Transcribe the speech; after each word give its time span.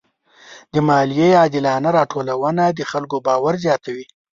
د 0.73 0.75
مالیې 0.87 1.29
عادلانه 1.41 1.89
راټولونه 1.97 2.63
د 2.69 2.79
خلکو 2.91 3.15
باور 3.27 3.53
زیاتوي. 3.65 4.05